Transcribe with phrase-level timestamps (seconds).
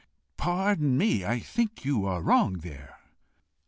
[0.35, 2.97] "Pardon me; I think you are wrong there."